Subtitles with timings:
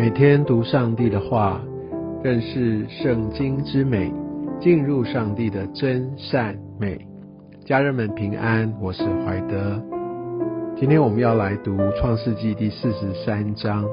[0.00, 1.60] 每天读上帝的话，
[2.24, 4.10] 认识圣经之美，
[4.58, 7.06] 进入上帝的真善美。
[7.66, 9.78] 家人们平安，我是怀德。
[10.74, 13.84] 今天我们要来读创世纪第四十三章。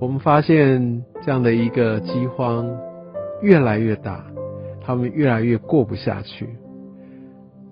[0.00, 2.66] 我们发现这样的一个饥荒
[3.42, 4.24] 越来越大，
[4.80, 6.48] 他们越来越过不下去。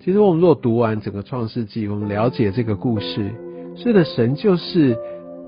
[0.05, 3.31] 其实我们若读完整个创世纪，我们了解这个故事，
[3.75, 4.99] 是的，神就是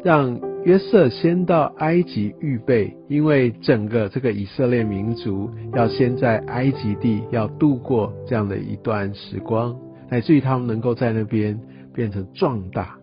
[0.02, 0.50] 让。
[0.64, 9.76] 约瑟先到埃及预备，因为整个这个以色列民族要先在埃及地要度过这样的一段时光，
[10.08, 11.58] 乃至于他们能够在那边
[11.92, 12.96] 变成壮大。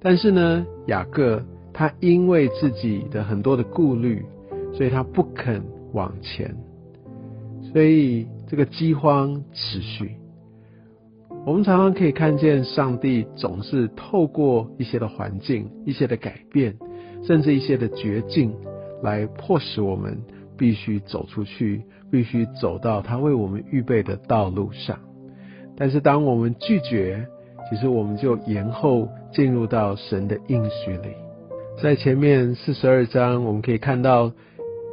[0.00, 4.24] 但是呢，雅各他因为自己的很多的顾虑，
[4.72, 5.60] 所以他不肯
[5.92, 6.54] 往前，
[7.72, 10.12] 所以这个饥荒持续。
[11.46, 16.76] 我们常常可以看见，上帝总是透过一些的环境、一些的改变，
[17.22, 18.52] 甚至一些的绝境，
[19.00, 20.18] 来迫使我们
[20.58, 24.98] 必须走出去，必须走到他为我们预备的道路上。
[25.76, 27.24] 但是，当我们拒绝，
[27.70, 31.10] 其实我们就延后进入到神的应许里。
[31.80, 34.32] 在前面四十二章，我们可以看到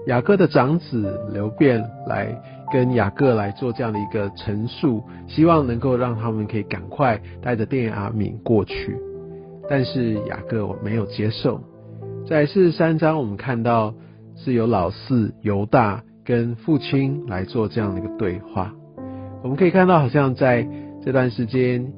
[0.05, 2.39] 雅各的长子刘辩来。
[2.73, 8.97] 跟雅各来做这样的一个陈述，希望能够让他们可以赶快带着电阿敏过去，
[9.69, 11.61] 但是雅各我没有接受。
[12.27, 13.93] 在四十三章，我们看到
[14.35, 18.73] 是由老四犹大跟父亲来做这样的一个对话。
[19.43, 20.67] 我们可以看到，好像在
[21.05, 21.93] 这段时间，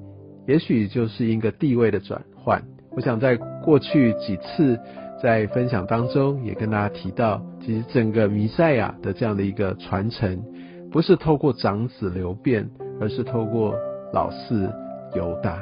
[0.45, 2.61] 也许就是一个地位的转换。
[2.95, 4.79] 我想在过去几次
[5.21, 10.43] 在分享当中，也跟大家提到，其实整个弥赛亚的这样的一个传承。
[10.91, 12.69] 不是透过长子流变，
[13.01, 13.75] 而是透过
[14.13, 14.71] 老四
[15.13, 15.61] 犹大。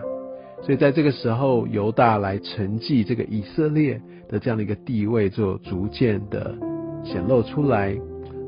[0.62, 4.00] 所以在这个时候，犹大来承继这个以色列
[4.30, 6.56] 的这样的一个地位，就逐渐的
[7.04, 7.98] 显露出来。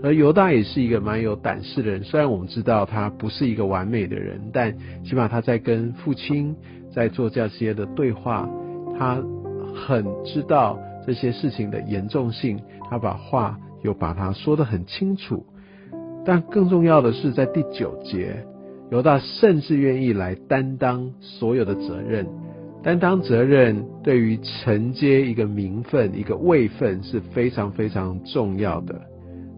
[0.04, 4.72] 而犹大也是一个蛮有胆识的人，虽然我们知道他不是一个完美的人，但
[5.04, 6.56] 起码他在跟父亲
[6.94, 8.48] 在做这些的对话，
[8.98, 9.22] 他
[9.76, 15.46] 很知道这些事情的严重性，他把话又把它说得很清楚。
[16.26, 18.46] 但更重要的是，在第九节，
[18.90, 22.26] 犹大甚至愿意来担当所有的责任，
[22.82, 29.00] 担当责任对于承接一个名分、一个位分是非常非常重要的。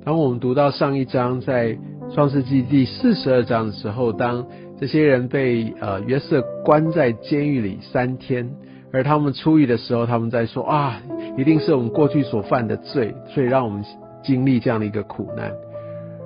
[0.04, 1.78] 当我们读到上一章在
[2.14, 4.46] 创世纪第四十二章的时候，当
[4.80, 8.50] 这些人被呃约瑟关在监狱里三天，
[8.94, 11.02] 而他们出狱的时候，他们在说啊，
[11.38, 13.84] 一定是我们过去所犯的罪，所以让我们
[14.24, 15.52] 经历这样的一个苦难。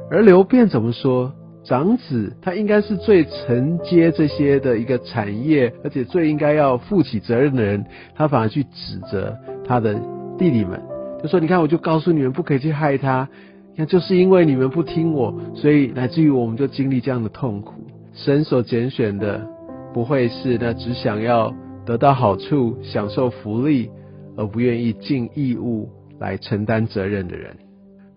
[0.10, 1.32] 而刘辩怎么说？
[1.64, 7.86] 长子他应该是最承接这些的一个产业，而且最应该要负起责任的人，
[8.16, 9.94] 他反而去指责他的
[10.40, 10.82] 弟弟们，
[11.22, 13.30] 就说：“你看，我就告诉你们不可以去害他，
[13.78, 17.74] 看就是因为你们不听我，所以乃至于我们就经历这样的痛苦。
[18.16, 19.48] 神所拣选的
[19.94, 21.54] 不会是那只想要
[21.86, 23.90] 得到好处、享受福利，
[24.38, 27.56] 而不愿意尽义务来承担责任的人。”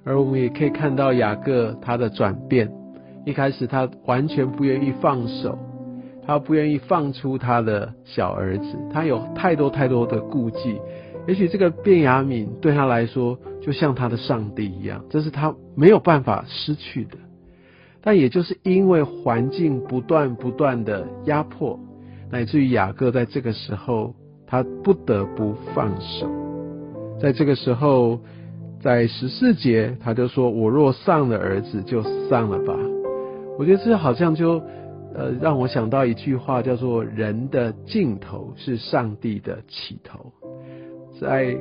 [0.05, 2.71] 而我们也可以看到雅各他的转变，
[3.25, 5.59] 一开始他完全不愿意放手，
[6.27, 10.79] 他不愿意放出他的小儿子，他有太多太多的顾忌。
[11.27, 17.17] 也许这个卞雅敏对他来说就像他的上帝一样，这是他没有办法失去的。
[18.03, 21.81] 但也就是因为环境不断不断的压迫，
[22.31, 24.15] 乃至于雅各在这个时候
[24.47, 26.29] 他不得不放手，
[27.21, 28.21] 在这个时候。
[28.81, 32.77] 在十四节，他就说：“我若丧了儿子，就丧了吧。”
[33.59, 34.61] 我觉得这好像就，
[35.15, 40.31] 呃，让我想到一句话，叫做“人的尽头是上帝的起头”。
[41.19, 41.57] 在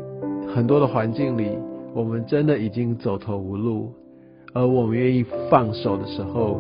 [0.53, 1.57] 很多的环境里，
[1.95, 3.93] 我们真的已经走投无路，
[4.53, 6.59] 而我们愿意放手的时候，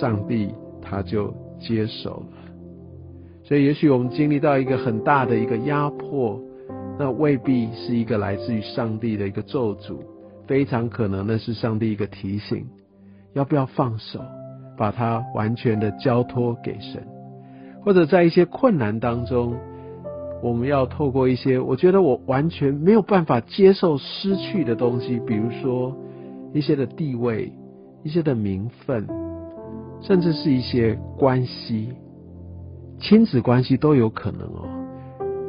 [0.00, 2.39] 上帝他就接手了。
[3.50, 6.40] 所以，也许我们经历到一个很大的一个压迫。
[6.96, 9.96] 那未必是一个来自于上帝的一个咒诅，
[10.46, 12.64] 非常可能那是上帝一个提醒，
[13.32, 14.20] 要不要放手，
[14.76, 17.02] 把它完全的交托给神，
[17.82, 19.56] 或者在一些困难当中，
[20.42, 25.96] 我们要透过一些我觉得我完全没有办法接受失去的东西，比如说
[26.52, 27.52] 一些的地位、
[28.04, 29.08] 一些的名分，
[30.02, 31.88] 甚至是一些关系，
[33.00, 34.68] 亲子关系都有可能哦。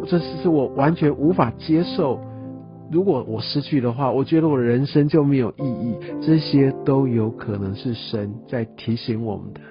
[0.08, 2.20] 这是是我完全无法接受。
[2.92, 5.96] 如果我失去的话，我觉得我的人生就没有意义。
[6.22, 9.62] 这些都有可能是神在提醒我们的。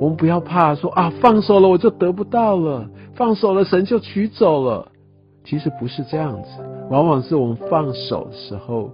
[0.00, 4.90] 我们不要怕说啊，放手了我就得不到了，放手了神就取走了。
[5.44, 6.48] 其实不是这样子。
[6.90, 8.90] 往往是我们放手的时候，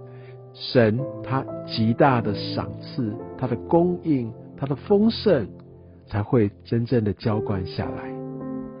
[0.53, 5.47] 神他极大的赏赐，他的供应，他的丰盛，
[6.07, 8.11] 才会真正的浇灌下来。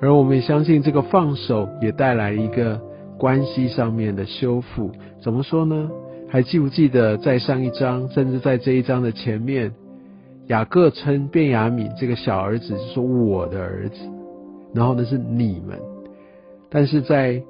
[0.01, 2.79] 而我们也相信，这个放手也带来一个
[3.17, 4.91] 关系上面的修复。
[5.21, 5.89] 怎么说呢？
[6.29, 9.73] 还记不记得在上一章，甚至在这一章的前面，
[10.47, 13.95] 雅各称便雅悯这个小儿子是说我的儿子，
[14.73, 15.79] 然后呢是你们。
[16.69, 17.41] 但是在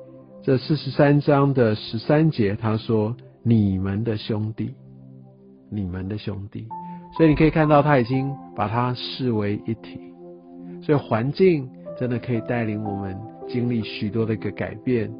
[0.43, 4.75] 这四十三章的十三节，他说你们的兄弟，
[5.71, 6.67] 你们的兄弟。
[7.17, 9.99] 所以你可以看到，他已经把它视为一体。
[10.81, 11.67] 所以环境
[11.99, 13.17] 真的可以带领我们
[13.47, 15.11] 经历许多的一个改变，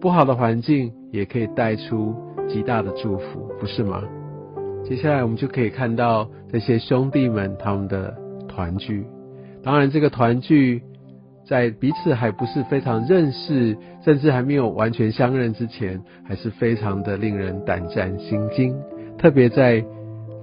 [0.00, 2.14] 不好的环境也可以带出。
[2.48, 4.02] 极大的祝福，不是吗？
[4.84, 8.12] 接下来我们就可以看到这些兄弟们他们的
[8.48, 9.06] 团聚。
[9.62, 10.82] 当然，这个团聚
[11.46, 18.74] 在彼此还不是非常认识，甚至还没有完全相认之前，还是非常的令人胆战心惊。
[19.16, 19.84] 特别在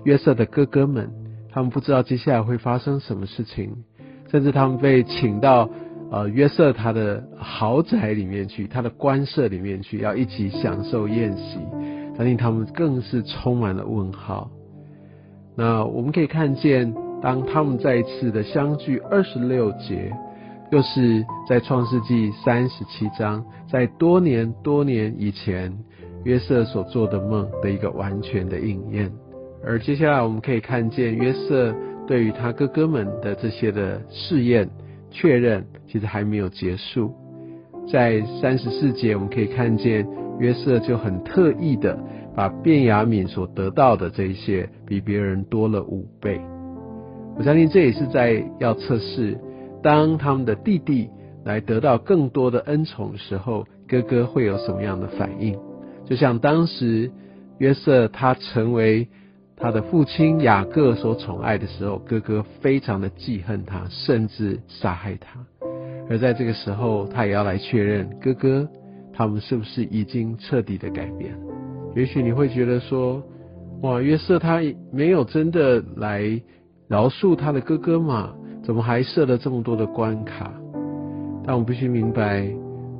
[0.03, 1.11] 约瑟的哥哥们，
[1.51, 3.75] 他们不知道接下来会发生什么事情，
[4.29, 5.69] 甚至他们被请到。
[6.09, 11.59] 呃，约瑟他的豪宅里面去，他的官舍里面去，要一起享受宴席，
[12.15, 14.49] 相信他们更是充满了问号。
[15.57, 20.13] 那我们可以看见，当他们再一次的相聚，二十六节，
[20.71, 25.77] 又是在创世纪三十七章，在多年多年以前，
[26.23, 29.11] 约瑟所做的梦的一个完全的应验。
[29.63, 31.73] 而接下来我们可以看见，约瑟
[32.07, 34.69] 对于他哥哥们的这些的试验。
[35.09, 37.13] 确认其实还没有结束，
[37.89, 40.05] 在三十四节我们可以看见
[40.37, 41.97] 约瑟就很特意的
[42.35, 46.39] 把卞雅敏所得到的这一些比别人多了五倍。
[47.37, 49.39] 我相信这也是在要测试，
[49.81, 51.09] 当他们的弟弟
[51.45, 55.57] 来得到更多的恩宠时候，哥哥会有什么样的反应？
[56.05, 57.09] 就像当时
[57.59, 59.07] 约瑟他成为。
[59.59, 65.43] 他的父亲雅各所宠爱的时候，哥哥非常的记恨他，甚至杀害他。
[66.07, 68.69] 而在这个时候，他也要来确认哥哥
[69.11, 71.35] 他们是不是已经彻底的改变。
[71.95, 73.23] 也许你会觉得说，
[73.81, 74.61] 哇，约瑟他
[74.91, 76.39] 没有真的来
[76.87, 78.35] 饶恕他的哥哥嘛？
[78.63, 80.53] 怎么还设了这么多的关卡？
[81.43, 82.47] 但我必须明白，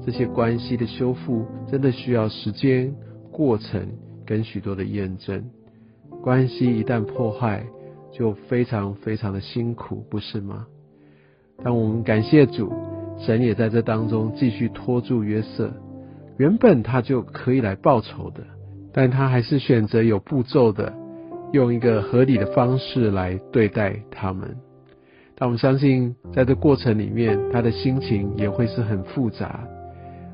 [0.03, 2.91] 这些关系的修复真的需要时间、
[3.31, 3.87] 过程
[4.25, 5.43] 跟许多的验证。
[6.27, 7.63] 关系一旦破坏，
[8.11, 10.67] 就非常非常的辛苦，不是吗？
[11.63, 12.69] 但我们感谢主，
[13.17, 15.71] 神也在这当中继续拖住约瑟。
[16.37, 18.43] 原本他就可以来报仇的，
[18.91, 20.91] 但他还是选择有步骤的，
[21.53, 24.53] 用一个合理的方式来对待他们。
[25.37, 29.65] 但我们相信，在这过程里面，他的心情也会是很复杂。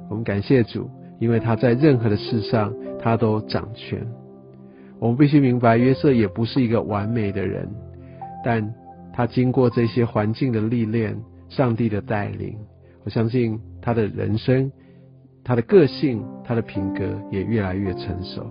[0.10, 0.90] 我们感谢主，
[1.20, 4.04] 因为他在任何的事上，他都掌权。
[5.00, 7.70] 我们必须明白，约瑟也不是一个完美的人，
[8.44, 8.74] 但
[9.14, 11.16] 他经过这些环境的历练、
[11.50, 12.58] 上帝的带领，
[13.04, 14.72] 我相信他的人生、
[15.44, 18.46] 他的个性、他的品格也越来越成熟。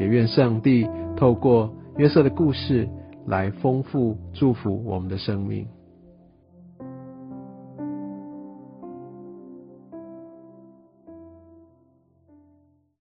[0.00, 2.88] 也愿上帝透过约瑟的故事
[3.26, 5.66] 来丰富、祝福我们的生命。